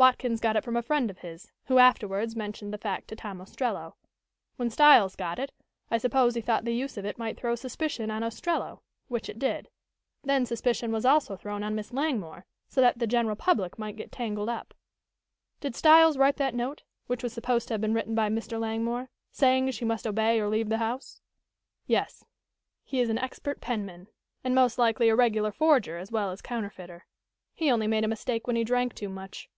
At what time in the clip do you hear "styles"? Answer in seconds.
4.70-5.14, 15.76-16.16